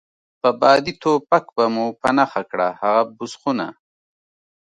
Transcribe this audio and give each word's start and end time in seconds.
په 0.41 0.49
بادي 0.61 0.93
ټوپک 1.01 1.45
به 1.55 1.65
مو 1.73 1.85
په 2.01 2.09
نښه 2.17 2.43
کړه، 2.51 2.67
هغه 2.81 3.03
بوس 3.15 3.33
خونه. 3.41 3.67